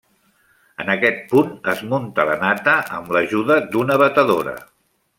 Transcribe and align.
En 0.85 0.89
aquest 0.93 1.19
punt, 1.33 1.51
es 1.75 1.85
munta 1.93 2.27
la 2.31 2.39
nata 2.47 2.75
amb 3.01 3.15
l'ajuda 3.17 3.63
d'una 3.75 4.03
batedora. 4.07 4.61